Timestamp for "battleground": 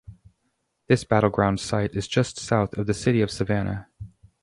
1.03-1.59